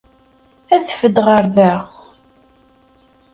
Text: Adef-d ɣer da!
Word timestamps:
Adef-d 0.73 1.17
ɣer 1.25 1.43
da! 1.55 1.73